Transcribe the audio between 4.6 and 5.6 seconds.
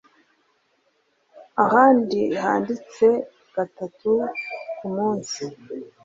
ku munsi.